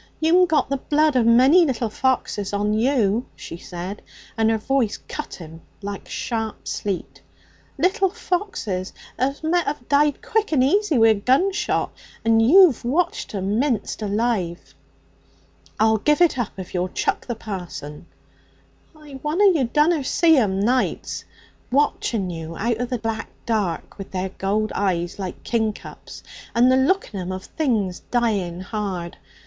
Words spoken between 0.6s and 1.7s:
the blood of a many